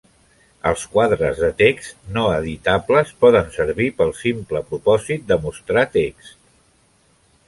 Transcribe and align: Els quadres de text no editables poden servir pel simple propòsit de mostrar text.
Els 0.67 0.83
quadres 0.93 1.41
de 1.41 1.49
text 1.57 1.91
no 2.15 2.23
editables 2.37 3.11
poden 3.25 3.51
servir 3.57 3.89
pel 3.99 4.13
simple 4.21 4.63
propòsit 4.71 5.29
de 5.33 5.37
mostrar 5.45 5.85
text. 5.99 6.33